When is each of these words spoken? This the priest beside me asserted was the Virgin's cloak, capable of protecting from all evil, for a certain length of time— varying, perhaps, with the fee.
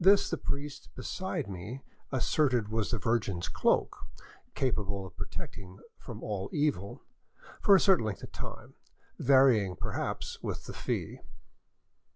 This 0.00 0.28
the 0.30 0.36
priest 0.36 0.90
beside 0.96 1.48
me 1.48 1.84
asserted 2.10 2.70
was 2.70 2.90
the 2.90 2.98
Virgin's 2.98 3.48
cloak, 3.48 4.04
capable 4.56 5.06
of 5.06 5.16
protecting 5.16 5.78
from 5.96 6.24
all 6.24 6.50
evil, 6.52 7.04
for 7.60 7.76
a 7.76 7.80
certain 7.80 8.04
length 8.04 8.24
of 8.24 8.32
time— 8.32 8.74
varying, 9.20 9.76
perhaps, 9.76 10.42
with 10.42 10.64
the 10.64 10.72
fee. 10.74 11.20